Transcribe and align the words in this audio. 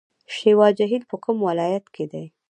شیوا 0.35 0.67
جهیل 0.77 1.03
په 1.09 1.15
کوم 1.23 1.37
ولایت 1.49 1.85
کې 1.95 2.05
دی؟ 2.11 2.25